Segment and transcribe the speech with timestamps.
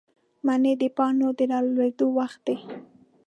[0.45, 2.57] منی د پاڼو د رالوېدو وخت دی.